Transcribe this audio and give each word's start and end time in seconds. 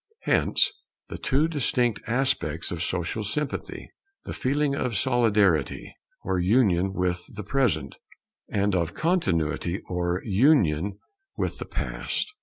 Hence 0.23 0.71
the 1.09 1.19
two 1.19 1.47
distinct 1.47 2.01
aspects 2.07 2.71
of 2.71 2.81
social 2.81 3.23
sympathy: 3.23 3.91
the 4.25 4.33
feeling 4.33 4.73
of 4.73 4.97
Solidarity, 4.97 5.95
or 6.23 6.39
union 6.39 6.91
with 6.93 7.23
the 7.35 7.43
Present; 7.43 7.97
and 8.49 8.73
of 8.75 8.95
Continuity, 8.95 9.79
or 9.87 10.23
union 10.25 10.97
with 11.37 11.59
the 11.59 11.65
Past. 11.67 12.33